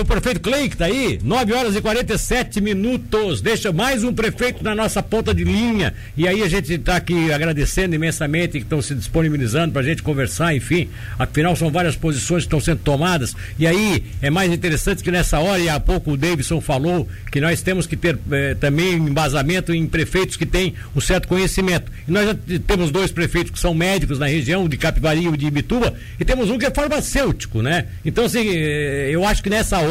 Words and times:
o 0.00 0.04
prefeito 0.04 0.40
Clay 0.40 0.68
que 0.68 0.76
tá 0.76 0.84
aí, 0.84 1.18
9 1.22 1.52
horas 1.52 1.76
e 1.76 1.80
47 1.80 2.60
minutos. 2.60 3.40
Deixa 3.40 3.72
mais 3.72 4.04
um 4.04 4.12
prefeito 4.12 4.62
na 4.62 4.74
nossa 4.74 5.02
ponta 5.02 5.34
de 5.34 5.44
linha. 5.44 5.92
E 6.16 6.28
aí 6.28 6.42
a 6.42 6.48
gente 6.48 6.72
está 6.72 6.96
aqui 6.96 7.32
agradecendo 7.32 7.94
imensamente 7.94 8.52
que 8.52 8.58
estão 8.58 8.80
se 8.80 8.94
disponibilizando 8.94 9.72
para 9.72 9.82
a 9.82 9.84
gente 9.84 10.02
conversar, 10.02 10.54
enfim. 10.54 10.88
Afinal, 11.18 11.56
são 11.56 11.70
várias 11.70 11.96
posições 11.96 12.44
que 12.44 12.46
estão 12.46 12.60
sendo 12.60 12.80
tomadas. 12.80 13.34
E 13.58 13.66
aí 13.66 14.04
é 14.22 14.30
mais 14.30 14.52
interessante 14.52 15.02
que 15.02 15.10
nessa 15.10 15.38
hora, 15.40 15.60
e 15.60 15.68
há 15.68 15.80
pouco 15.80 16.12
o 16.12 16.16
Davidson 16.16 16.60
falou, 16.60 17.08
que 17.30 17.40
nós 17.40 17.60
temos 17.60 17.86
que 17.86 17.96
ter 17.96 18.18
eh, 18.30 18.54
também 18.54 18.94
embasamento 18.94 19.74
em 19.74 19.86
prefeitos 19.86 20.36
que 20.36 20.46
têm 20.46 20.74
um 20.94 21.00
certo 21.00 21.26
conhecimento. 21.26 21.90
E 22.06 22.10
nós 22.10 22.26
já 22.26 22.34
temos 22.66 22.90
dois 22.90 23.10
prefeitos 23.10 23.50
que 23.50 23.58
são 23.58 23.74
médicos 23.74 24.18
na 24.18 24.26
região, 24.26 24.68
de 24.68 24.76
Capivari 24.76 25.26
e 25.26 25.36
de 25.36 25.46
Ibituba, 25.46 25.94
e 26.20 26.24
temos 26.24 26.50
um 26.50 26.58
que 26.58 26.66
é 26.66 26.70
farmacêutico, 26.70 27.62
né? 27.62 27.86
Então, 28.04 28.24
assim, 28.24 28.48
eh, 28.48 29.10
eu 29.10 29.26
acho 29.26 29.42
que 29.42 29.50
nessa 29.50 29.78
hora 29.78 29.87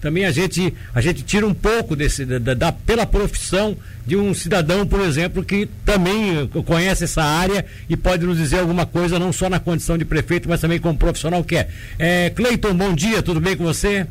também 0.00 0.26
a 0.26 0.30
gente, 0.30 0.74
a 0.94 1.00
gente 1.00 1.22
tira 1.22 1.46
um 1.46 1.54
pouco 1.54 1.96
desse, 1.96 2.26
da, 2.26 2.52
da, 2.52 2.72
pela 2.72 3.06
profissão 3.06 3.76
de 4.06 4.16
um 4.16 4.34
cidadão, 4.34 4.86
por 4.86 5.00
exemplo, 5.00 5.42
que 5.42 5.66
também 5.84 6.46
conhece 6.66 7.04
essa 7.04 7.22
área 7.22 7.64
e 7.88 7.96
pode 7.96 8.26
nos 8.26 8.36
dizer 8.36 8.60
alguma 8.60 8.84
coisa, 8.84 9.18
não 9.18 9.32
só 9.32 9.48
na 9.48 9.58
condição 9.58 9.96
de 9.96 10.04
prefeito, 10.04 10.48
mas 10.48 10.60
também 10.60 10.78
como 10.78 10.98
profissional 10.98 11.42
que 11.42 11.56
é. 11.56 11.68
é 11.98 12.30
Cleiton, 12.30 12.74
bom 12.74 12.92
dia, 12.94 13.22
tudo 13.22 13.40
bem 13.40 13.56
com 13.56 13.64
você? 13.64 14.06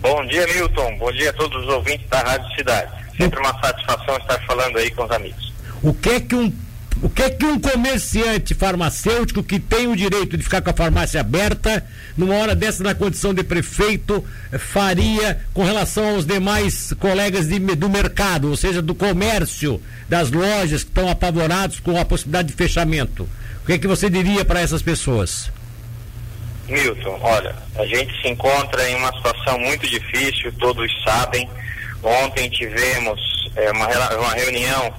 Bom 0.00 0.24
dia, 0.26 0.46
Milton. 0.46 0.96
Bom 0.98 1.12
dia 1.12 1.30
a 1.30 1.32
todos 1.32 1.64
os 1.64 1.68
ouvintes 1.68 2.06
da 2.08 2.20
Rádio 2.20 2.54
Cidade. 2.54 2.92
Sempre 3.16 3.40
uma 3.40 3.60
satisfação 3.60 4.16
estar 4.16 4.40
falando 4.46 4.78
aí 4.78 4.90
com 4.90 5.04
os 5.04 5.10
amigos. 5.10 5.52
O 5.82 5.92
que 5.92 6.10
é 6.10 6.20
que 6.20 6.34
um 6.34 6.52
o 7.02 7.10
que 7.10 7.22
é 7.22 7.30
que 7.30 7.44
um 7.44 7.58
comerciante 7.60 8.54
farmacêutico 8.54 9.42
que 9.42 9.60
tem 9.60 9.86
o 9.86 9.96
direito 9.96 10.36
de 10.36 10.42
ficar 10.42 10.62
com 10.62 10.70
a 10.70 10.74
farmácia 10.74 11.20
aberta, 11.20 11.84
numa 12.16 12.34
hora 12.36 12.54
dessa 12.54 12.82
na 12.82 12.94
condição 12.94 13.34
de 13.34 13.44
prefeito, 13.44 14.24
faria 14.58 15.38
com 15.52 15.62
relação 15.62 16.14
aos 16.14 16.24
demais 16.24 16.94
colegas 16.98 17.46
de, 17.48 17.58
do 17.58 17.88
mercado, 17.90 18.48
ou 18.48 18.56
seja, 18.56 18.80
do 18.80 18.94
comércio, 18.94 19.80
das 20.08 20.30
lojas 20.30 20.84
que 20.84 20.90
estão 20.90 21.10
apavorados 21.10 21.80
com 21.80 22.00
a 22.00 22.04
possibilidade 22.04 22.48
de 22.48 22.54
fechamento? 22.54 23.28
O 23.62 23.66
que 23.66 23.74
é 23.74 23.78
que 23.78 23.86
você 23.86 24.08
diria 24.08 24.44
para 24.44 24.60
essas 24.60 24.80
pessoas? 24.80 25.50
Milton, 26.66 27.18
olha, 27.20 27.54
a 27.78 27.86
gente 27.86 28.10
se 28.22 28.28
encontra 28.28 28.88
em 28.88 28.96
uma 28.96 29.12
situação 29.12 29.58
muito 29.58 29.86
difícil, 29.86 30.52
todos 30.58 30.90
sabem. 31.04 31.48
Ontem 32.02 32.48
tivemos 32.48 33.20
é, 33.54 33.70
uma, 33.70 33.86
uma 34.18 34.32
reunião 34.34 34.94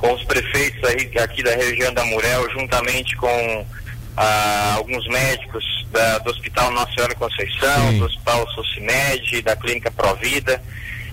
com 0.00 0.14
os 0.14 0.24
prefeitos 0.24 0.82
aqui 1.22 1.42
da 1.42 1.54
região 1.54 1.92
da 1.92 2.04
Murel, 2.06 2.50
juntamente 2.50 3.14
com 3.16 3.66
ah, 4.16 4.74
alguns 4.76 5.06
médicos 5.08 5.62
da, 5.92 6.18
do 6.18 6.30
Hospital 6.30 6.70
Nossa 6.72 6.92
Senhora 6.94 7.14
Conceição, 7.14 7.90
Sim. 7.90 7.98
do 7.98 8.06
Hospital 8.06 8.48
Socimed, 8.50 9.42
da 9.42 9.54
Clínica 9.54 9.90
Provida. 9.90 10.60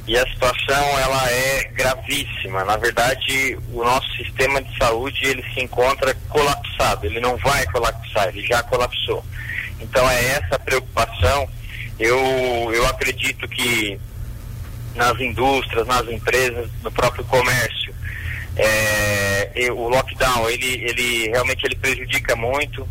E 0.07 0.17
a 0.17 0.25
situação 0.29 0.99
ela 0.99 1.29
é 1.29 1.65
gravíssima. 1.73 2.63
Na 2.63 2.77
verdade, 2.77 3.59
o 3.73 3.83
nosso 3.83 4.09
sistema 4.15 4.61
de 4.61 4.77
saúde 4.77 5.19
ele 5.25 5.43
se 5.53 5.61
encontra 5.61 6.15
colapsado. 6.29 7.05
Ele 7.05 7.19
não 7.19 7.35
vai 7.37 7.65
colapsar, 7.65 8.29
ele 8.29 8.47
já 8.47 8.63
colapsou. 8.63 9.23
Então 9.81 10.09
é 10.09 10.25
essa 10.29 10.55
a 10.55 10.59
preocupação. 10.59 11.49
Eu, 11.99 12.71
eu 12.73 12.87
acredito 12.87 13.45
que 13.49 13.99
nas 14.95 15.19
indústrias, 15.19 15.85
nas 15.85 16.07
empresas, 16.07 16.69
no 16.81 16.91
próprio 16.91 17.25
comércio, 17.25 17.86
é, 18.57 19.71
o 19.71 19.89
lockdown 19.89 20.49
ele, 20.49 20.83
ele 20.83 21.29
realmente 21.29 21.65
ele 21.65 21.75
prejudica 21.75 22.35
muito. 22.35 22.87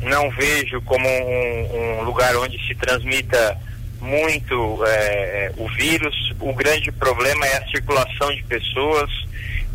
Não 0.00 0.30
vejo 0.30 0.80
como 0.82 1.08
um, 1.08 2.00
um 2.00 2.02
lugar 2.02 2.36
onde 2.36 2.58
se 2.66 2.74
transmita 2.74 3.58
muito 4.00 4.84
é, 4.86 5.52
o 5.56 5.68
vírus. 5.68 6.34
O 6.40 6.52
grande 6.52 6.92
problema 6.92 7.46
é 7.46 7.56
a 7.56 7.66
circulação 7.66 8.34
de 8.34 8.42
pessoas 8.44 9.10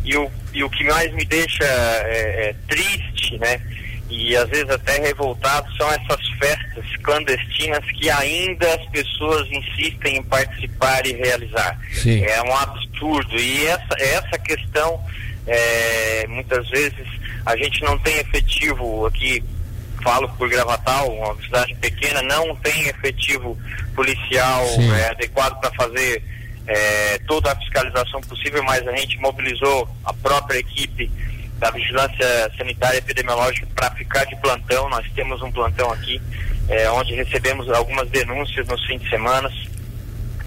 e 0.04 0.16
o, 0.16 0.30
e 0.52 0.62
o 0.62 0.70
que 0.70 0.84
mais 0.84 1.12
me 1.12 1.24
deixa 1.24 1.64
é, 1.64 2.50
é 2.50 2.54
triste, 2.68 3.38
né? 3.38 3.60
E 4.10 4.36
às 4.36 4.48
vezes 4.48 4.68
até 4.70 5.00
revoltado 5.00 5.66
são 5.76 5.90
essas 5.90 6.28
festas 6.38 6.84
clandestinas 7.02 7.84
que 7.92 8.10
ainda 8.10 8.74
as 8.74 8.86
pessoas 8.88 9.48
insistem 9.50 10.18
em 10.18 10.22
participar 10.22 11.06
e 11.06 11.12
realizar. 11.12 11.78
Sim. 11.92 12.22
É 12.24 12.42
um 12.42 12.54
absurdo. 12.56 13.36
E 13.36 13.66
essa, 13.66 13.96
essa 13.98 14.38
questão 14.38 15.00
é, 15.46 16.26
muitas 16.28 16.68
vezes 16.68 17.06
a 17.44 17.56
gente 17.56 17.82
não 17.82 17.98
tem 17.98 18.18
efetivo 18.18 19.06
aqui, 19.06 19.42
falo 20.02 20.28
por 20.30 20.48
Gravatal, 20.48 21.10
uma 21.10 21.34
cidade 21.42 21.74
pequena, 21.76 22.22
não 22.22 22.54
tem 22.56 22.88
efetivo 22.88 23.58
policial 23.94 24.64
é, 24.98 25.10
adequado 25.10 25.60
para 25.60 25.70
fazer 25.72 26.22
é, 26.66 27.18
toda 27.26 27.52
a 27.52 27.56
fiscalização 27.56 28.20
possível, 28.22 28.62
mas 28.64 28.86
a 28.88 28.96
gente 28.96 29.18
mobilizou 29.18 29.88
a 30.04 30.12
própria 30.12 30.58
equipe 30.58 31.10
da 31.64 31.70
Vigilância 31.70 32.52
Sanitária 32.58 32.98
Epidemiológica 32.98 33.66
para 33.74 33.90
ficar 33.92 34.26
de 34.26 34.36
plantão. 34.36 34.86
Nós 34.90 35.10
temos 35.14 35.40
um 35.40 35.50
plantão 35.50 35.90
aqui, 35.90 36.20
é, 36.68 36.90
onde 36.90 37.14
recebemos 37.14 37.70
algumas 37.70 38.06
denúncias 38.10 38.68
nos 38.68 38.84
fins 38.84 39.00
de 39.00 39.08
semana, 39.08 39.50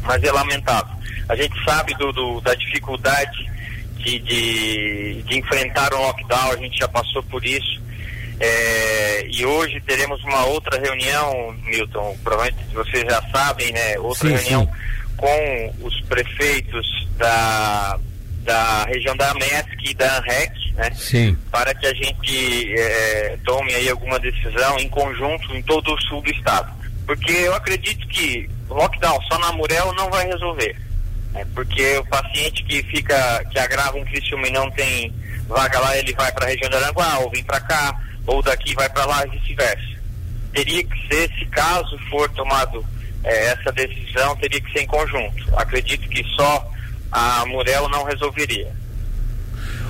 mas 0.04 0.22
é 0.22 0.32
lamentável. 0.32 0.96
A 1.28 1.36
gente 1.36 1.56
sabe 1.66 1.96
do, 1.96 2.12
do 2.12 2.40
da 2.42 2.54
dificuldade 2.54 3.50
de, 3.96 4.20
de, 4.20 5.24
de, 5.24 5.40
enfrentar 5.40 5.92
o 5.92 5.98
lockdown, 5.98 6.52
a 6.52 6.58
gente 6.58 6.78
já 6.78 6.88
passou 6.88 7.24
por 7.24 7.44
isso. 7.44 7.82
É, 8.40 9.28
e 9.28 9.44
hoje 9.44 9.82
teremos 9.82 10.24
uma 10.24 10.46
outra 10.46 10.80
reunião, 10.80 11.52
Milton, 11.66 12.16
provavelmente 12.24 12.64
vocês 12.76 13.04
já 13.04 13.20
sabem, 13.32 13.72
né? 13.72 13.98
Outra 13.98 14.30
sim, 14.30 14.36
reunião 14.36 14.66
sim. 14.66 15.16
com 15.18 15.74
os 15.82 16.00
prefeitos 16.02 17.08
da, 17.18 18.00
da 18.44 18.86
região 18.86 19.18
da 19.18 19.34
MESC 19.34 19.90
e 19.90 19.94
da 19.96 20.18
ANREC, 20.18 20.67
né? 20.78 20.92
Sim. 20.96 21.38
Para 21.52 21.74
que 21.74 21.86
a 21.86 21.94
gente 21.94 22.74
é, 22.78 23.38
tome 23.44 23.74
aí 23.74 23.90
alguma 23.90 24.18
decisão 24.20 24.80
em 24.80 24.88
conjunto 24.88 25.54
em 25.54 25.62
todo 25.64 25.94
o 25.94 26.02
sul 26.04 26.22
do 26.22 26.32
estado. 26.32 26.72
Porque 27.06 27.32
eu 27.32 27.54
acredito 27.56 28.08
que 28.08 28.50
lockdown 28.70 29.20
só 29.24 29.38
na 29.40 29.52
Murel 29.52 29.94
não 29.94 30.10
vai 30.10 30.26
resolver 30.28 30.88
é 31.38 31.46
porque 31.54 31.98
o 31.98 32.06
paciente 32.06 32.64
que 32.64 32.82
fica, 32.84 33.44
que 33.52 33.60
agrava 33.60 33.98
um 33.98 34.06
Criciúma 34.06 34.48
e 34.48 34.52
não 34.52 34.70
tem 34.72 35.14
vaga 35.48 35.80
lá, 35.80 35.96
ele 35.98 36.14
vai 36.14 36.32
para 36.32 36.46
a 36.46 36.50
região 36.50 36.70
de 36.70 36.76
Aranguá, 36.76 37.20
ou 37.20 37.30
vem 37.30 37.44
para 37.44 37.60
cá, 37.62 37.96
ou 38.26 38.42
daqui 38.42 38.74
vai 38.74 38.90
para 38.90 39.06
lá 39.06 39.26
e 39.26 39.38
vice-versa. 39.38 39.98
Teria 40.52 40.84
que 40.84 41.08
ser, 41.08 41.32
se 41.38 41.46
caso 41.46 41.98
for 42.10 42.30
tomado 42.32 42.84
é, 43.24 43.48
essa 43.52 43.72
decisão, 43.72 44.36
teria 44.38 44.60
que 44.60 44.72
ser 44.72 44.82
em 44.82 44.88
conjunto. 44.88 45.56
Acredito 45.56 46.10
que 46.10 46.24
só 46.36 46.72
a 47.12 47.46
Murelo 47.46 47.88
não 47.90 48.04
resolveria. 48.04 48.76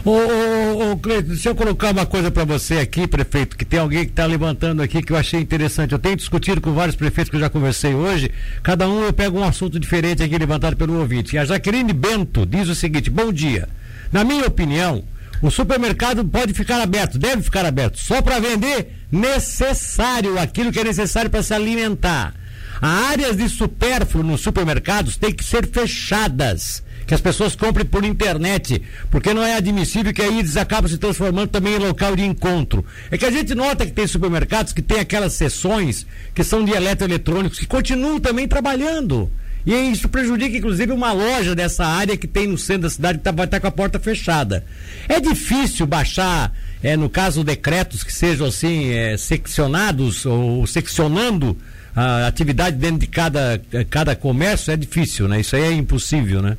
Ô, 0.06 0.12
ô, 0.12 0.91
ô 0.91 0.97
Cleiton, 0.97 1.30
deixa 1.30 1.50
eu 1.50 1.56
colocar 1.56 1.91
uma 1.91 2.06
coisa 2.06 2.31
para 2.31 2.46
você 2.46 2.75
aqui, 2.75 3.08
prefeito, 3.08 3.58
que 3.58 3.66
tem 3.66 3.80
alguém 3.80 4.06
que 4.06 4.12
está 4.12 4.25
levantando 4.25 4.81
aqui 4.81 5.02
que 5.02 5.12
eu 5.12 5.18
achei 5.18 5.40
interessante. 5.40 5.91
Eu 5.91 6.00
tenho 6.00 6.16
discutido 6.16 6.62
com 6.62 6.72
vários 6.72 6.96
prefeitos 6.96 7.30
que 7.30 7.35
eu 7.35 7.41
já 7.41 7.50
conversei 7.50 7.94
hoje, 7.94 8.31
cada 8.63 8.88
um 8.88 9.03
eu 9.03 9.12
pego 9.12 9.40
um 9.40 9.44
assunto 9.44 9.80
diferente 9.80 10.24
aqui 10.24 10.38
levantado 10.38 10.78
pelo 10.78 11.00
ouvinte. 11.00 11.36
E 11.36 11.40
a 11.40 11.46
Jaqueline 11.46 11.94
Bento 11.94 12.46
diz 12.46 12.69
o 12.69 12.75
seguinte: 12.75 13.09
bom 13.09 13.31
dia. 13.31 13.68
Na 14.12 14.24
minha 14.24 14.46
opinião, 14.46 15.03
o 15.41 15.52
supermercado 15.52 16.24
pode 16.24 16.53
ficar 16.53 16.81
aberto, 16.81 17.19
deve 17.19 17.41
ficar 17.41 17.66
aberto, 17.66 17.97
só 17.97 18.22
para 18.22 18.40
vender 18.40 18.94
necessário, 19.12 20.40
aquilo 20.40 20.72
que 20.72 20.80
é 20.80 20.84
necessário 20.84 21.30
para 21.30 21.44
se 21.44 21.53
alimentar. 21.53 22.34
As 22.82 23.12
áreas 23.12 23.38
de 23.38 23.50
supérfluo 23.50 24.24
nos 24.24 24.42
supermercados 24.42 25.18
têm 25.18 25.34
que 25.34 25.44
ser 25.44 25.68
fechadas 25.68 26.84
que 27.08 27.14
as 27.14 27.22
pessoas 27.22 27.56
comprem 27.56 27.86
por 27.86 28.04
internet, 28.04 28.82
porque 29.10 29.34
não 29.34 29.42
é 29.42 29.56
admissível 29.56 30.14
que 30.14 30.22
aí 30.22 30.40
eles 30.40 30.58
acabam 30.58 30.92
se 30.92 30.98
transformando 30.98 31.48
também 31.48 31.76
em 31.76 31.80
local 31.80 32.16
de 32.18 32.26
encontro. 32.26 32.86
É 33.10 33.18
que 33.18 33.26
a 33.26 33.32
gente 33.32 33.56
nota 33.56 33.86
que 33.86 33.94
tem 33.94 34.06
supermercados 34.06 34.74
que 34.74 34.82
tem 34.82 35.00
aquelas 35.00 35.34
sessões 35.34 36.06
que 36.36 36.44
são 36.44 36.66
de 36.66 36.74
eletroeletrônicos 36.74 37.60
que 37.60 37.66
continuam 37.66 38.20
também 38.20 38.46
trabalhando. 38.46 39.32
E 39.66 39.74
isso 39.74 40.07
prejudica, 40.07 40.57
inclusive, 40.57 40.92
uma 40.92 41.12
loja 41.12 41.56
dessa 41.56 41.86
área 41.86 42.16
que 42.16 42.28
tem 42.28 42.48
no 42.48 42.57
centro 42.57 42.84
da 42.84 42.90
cidade 42.90 43.18
que 43.18 43.24
tá, 43.24 43.31
vai 43.31 43.46
estar 43.46 43.57
tá 43.57 43.62
com 43.62 43.68
a 43.68 43.72
porta 43.72 44.00
fechada. 44.00 44.66
É 45.10 45.19
difícil 45.19 45.86
baixar, 45.86 46.54
é, 46.81 46.96
no 46.96 47.10
caso, 47.10 47.44
decretos 47.44 48.04
que 48.04 48.13
sejam 48.13 48.48
assim, 48.48 48.92
é, 48.92 49.18
seccionados 49.18 50.25
ou 50.25 50.66
seccionando 50.68 51.57
a 51.98 52.28
atividade 52.28 52.76
dentro 52.76 53.00
de 53.00 53.08
cada, 53.08 53.60
cada 53.90 54.16
comércio, 54.16 54.72
é 54.72 54.78
difícil, 54.78 55.28
né? 55.28 55.40
Isso 55.40 55.56
aí 55.56 55.64
é 55.64 55.72
impossível, 55.72 56.44
né? 56.44 56.56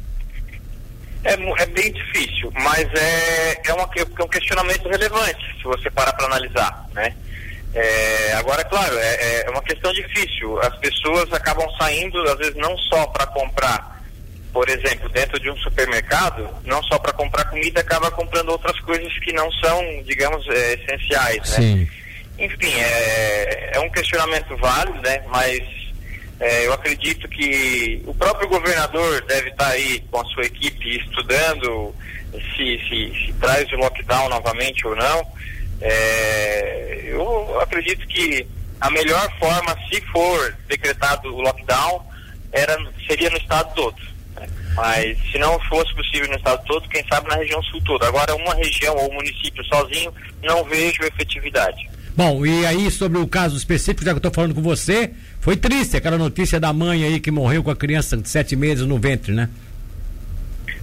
É, 1.23 1.35
é 1.35 1.67
bem 1.67 1.93
difícil, 1.93 2.51
mas 2.55 2.93
é, 2.93 3.61
é, 3.65 3.73
uma, 3.73 3.89
é 3.95 4.23
um 4.25 4.29
questionamento 4.29 4.89
relevante, 4.89 5.57
se 5.57 5.63
você 5.63 5.89
parar 5.91 6.13
para 6.15 6.27
analisar, 6.27 6.87
né? 6.93 7.15
É, 7.73 8.33
agora, 8.33 8.65
claro, 8.65 8.99
é, 8.99 9.45
é 9.47 9.51
uma 9.51 9.63
questão 9.63 9.93
difícil. 9.93 10.61
As 10.61 10.77
pessoas 10.79 11.33
acabam 11.33 11.69
saindo, 11.79 12.21
às 12.23 12.39
vezes, 12.39 12.57
não 12.57 12.77
só 12.77 13.07
para 13.07 13.27
comprar, 13.27 14.03
por 14.53 14.69
exemplo, 14.69 15.09
dentro 15.11 15.39
de 15.39 15.51
um 15.51 15.57
supermercado, 15.59 16.49
não 16.65 16.83
só 16.83 16.99
para 16.99 17.13
comprar 17.13 17.45
comida, 17.45 17.81
acaba 17.81 18.11
comprando 18.11 18.49
outras 18.49 18.81
coisas 18.81 19.13
que 19.21 19.33
não 19.33 19.53
são, 19.53 20.03
digamos, 20.05 20.45
é, 20.49 20.75
essenciais, 20.75 21.49
né? 21.51 21.57
Sim. 21.57 21.89
Enfim, 22.39 22.73
é, 22.73 23.71
é 23.75 23.81
um 23.81 23.91
questionamento 23.91 24.57
válido, 24.57 25.01
né? 25.03 25.23
Mas 25.29 25.59
É, 26.41 26.67
eu 26.67 26.73
acredito 26.73 27.27
que 27.29 28.01
o 28.07 28.15
próprio 28.15 28.49
governador 28.49 29.23
deve 29.23 29.51
estar 29.51 29.71
aí 29.71 30.01
com 30.09 30.21
a 30.21 30.25
sua 30.27 30.45
equipe 30.45 30.99
estudando 30.99 31.93
se, 32.33 32.79
se, 32.89 33.27
se 33.27 33.33
traz 33.41 33.71
o 33.73 33.77
lockdown 33.77 34.29
novamente 34.29 34.87
ou 34.87 34.95
não. 34.95 35.27
É, 35.81 37.07
eu 37.07 37.61
acredito 37.61 38.07
que 38.07 38.47
a 38.81 38.89
melhor 38.91 39.29
forma, 39.41 39.77
se 39.89 40.01
for 40.13 40.57
decretado 40.69 41.35
o 41.35 41.41
lockdown, 41.41 42.07
era, 42.53 42.77
seria 43.09 43.31
no 43.31 43.39
estado 43.39 43.75
todo. 43.75 44.01
Né? 44.37 44.47
Mas 44.77 45.19
se 45.33 45.39
não 45.39 45.59
fosse 45.63 45.93
possível 45.93 46.29
no 46.29 46.37
estado 46.37 46.65
todo, 46.67 46.89
quem 46.89 47.05
sabe 47.09 47.29
na 47.29 47.35
região 47.35 47.61
sul 47.65 47.83
toda. 47.85 48.07
Agora, 48.07 48.37
uma 48.37 48.55
região 48.55 48.95
ou 48.95 49.13
município 49.13 49.65
sozinho, 49.65 50.15
não 50.45 50.63
vejo 50.65 51.03
efetividade. 51.03 51.91
Bom, 52.17 52.45
e 52.45 52.67
aí 52.67 52.91
sobre 52.91 53.19
o 53.19 53.27
caso 53.27 53.57
específico, 53.57 54.05
já 54.05 54.11
que 54.11 54.17
eu 54.17 54.19
estou 54.19 54.33
falando 54.33 54.55
com 54.55 54.63
você, 54.63 55.13
foi 55.41 55.57
triste 55.57 55.97
aquela 55.97 56.19
notícia 56.19 56.59
da 56.59 56.73
mãe 56.73 57.05
aí 57.05 57.21
que 57.21 57.31
morreu 57.31 57.63
com 57.63 57.71
a 57.71 57.77
criança 57.77 58.17
de 58.17 58.29
sete 58.29 58.57
meses 58.57 58.87
no 58.87 58.99
ventre, 58.99 59.33
né? 59.33 59.49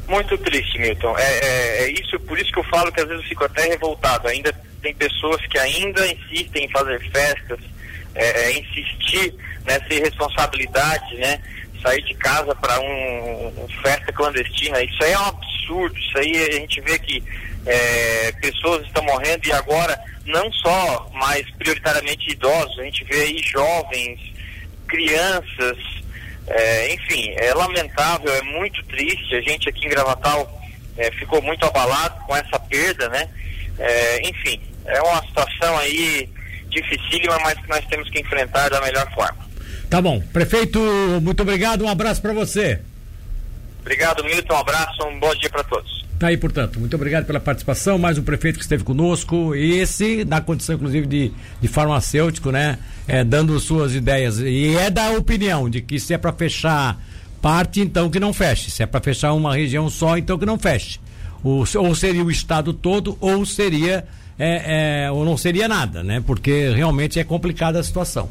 Muito 0.07 0.37
triste, 0.37 0.77
Milton. 0.77 1.17
É, 1.17 1.23
é, 1.23 1.83
é, 1.83 1.91
isso, 1.91 2.19
por 2.21 2.37
isso 2.37 2.51
que 2.51 2.59
eu 2.59 2.63
falo 2.65 2.91
que 2.91 3.01
às 3.01 3.07
vezes 3.07 3.23
eu 3.23 3.29
fico 3.29 3.43
até 3.43 3.63
revoltado. 3.67 4.27
Ainda 4.27 4.53
tem 4.81 4.93
pessoas 4.93 5.41
que 5.47 5.57
ainda 5.57 6.05
insistem 6.07 6.65
em 6.65 6.69
fazer 6.69 6.99
festas, 7.11 7.59
é, 8.13 8.43
é 8.43 8.59
insistir 8.59 9.33
nessa 9.65 9.91
irresponsabilidade, 9.93 11.15
né? 11.17 11.41
Sair 11.81 12.03
de 12.03 12.13
casa 12.15 12.53
para 12.55 12.79
um, 12.79 13.47
um, 13.63 13.67
festa 13.81 14.11
clandestina. 14.13 14.81
Isso 14.83 15.03
aí 15.03 15.11
é 15.11 15.19
um 15.19 15.25
absurdo. 15.25 15.97
Isso 15.97 16.17
aí 16.17 16.47
a 16.49 16.51
gente 16.53 16.81
vê 16.81 16.99
que 16.99 17.23
é, 17.65 18.31
pessoas 18.33 18.85
estão 18.85 19.03
morrendo 19.03 19.47
e 19.47 19.51
agora 19.53 19.99
não 20.25 20.51
só 20.51 21.09
mais 21.13 21.49
prioritariamente 21.51 22.31
idosos, 22.31 22.79
a 22.79 22.83
gente 22.83 23.03
vê 23.05 23.21
aí 23.21 23.41
jovens, 23.43 24.19
crianças, 24.87 25.77
é, 26.47 26.93
enfim, 26.93 27.33
é 27.37 27.53
lamentável, 27.53 28.33
é 28.33 28.41
muito 28.41 28.83
triste. 28.85 29.35
A 29.35 29.41
gente 29.41 29.69
aqui 29.69 29.85
em 29.85 29.89
Gravatal 29.89 30.61
é, 30.97 31.11
ficou 31.11 31.41
muito 31.41 31.65
abalado 31.65 32.23
com 32.25 32.35
essa 32.35 32.59
perda, 32.59 33.09
né? 33.09 33.29
É, 33.77 34.29
enfim, 34.29 34.59
é 34.85 35.01
uma 35.01 35.21
situação 35.25 35.77
aí 35.77 36.29
dificílima, 36.69 37.37
mas 37.39 37.59
que 37.59 37.69
nós 37.69 37.85
temos 37.85 38.09
que 38.09 38.19
enfrentar 38.19 38.69
da 38.69 38.81
melhor 38.81 39.11
forma. 39.13 39.45
Tá 39.89 40.01
bom. 40.01 40.21
Prefeito, 40.33 40.79
muito 41.21 41.41
obrigado, 41.41 41.83
um 41.83 41.89
abraço 41.89 42.21
para 42.21 42.33
você. 42.33 42.79
Obrigado, 43.81 44.23
Milton, 44.23 44.53
um 44.53 44.57
abraço, 44.57 45.07
um 45.07 45.19
bom 45.19 45.33
dia 45.35 45.49
para 45.49 45.63
todos. 45.63 46.04
Tá 46.17 46.27
aí, 46.27 46.37
portanto, 46.37 46.79
muito 46.79 46.95
obrigado 46.95 47.25
pela 47.25 47.41
participação. 47.41 47.97
Mais 47.97 48.17
um 48.17 48.23
prefeito 48.23 48.57
que 48.57 48.63
esteve 48.63 48.85
conosco, 48.85 49.53
esse 49.53 50.23
na 50.23 50.39
condição, 50.39 50.75
inclusive, 50.75 51.05
de, 51.05 51.31
de 51.59 51.67
farmacêutico, 51.67 52.51
né? 52.51 52.79
É, 53.05 53.21
dando 53.21 53.59
suas 53.59 53.93
ideias. 53.93 54.39
E 54.39 54.77
é 54.77 54.89
da 54.89 55.11
opinião 55.11 55.69
de 55.69 55.81
que 55.81 55.99
se 55.99 56.13
é 56.13 56.17
para 56.17 56.31
fechar 56.31 56.97
parte, 57.41 57.81
então 57.81 58.09
que 58.09 58.17
não 58.17 58.31
feche. 58.31 58.71
Se 58.71 58.81
é 58.81 58.85
para 58.85 59.01
fechar 59.01 59.33
uma 59.33 59.53
região 59.53 59.89
só, 59.89 60.17
então 60.17 60.37
que 60.37 60.45
não 60.45 60.57
feche. 60.57 60.99
O, 61.43 61.65
ou 61.77 61.93
seria 61.93 62.23
o 62.23 62.31
estado 62.31 62.71
todo, 62.73 63.17
ou 63.19 63.45
seria. 63.45 64.05
É, 64.39 65.05
é, 65.05 65.11
ou 65.11 65.25
não 65.25 65.35
seria 65.35 65.67
nada, 65.67 66.01
né? 66.01 66.23
Porque 66.25 66.69
realmente 66.69 67.19
é 67.19 67.25
complicada 67.25 67.79
a 67.79 67.83
situação. 67.83 68.29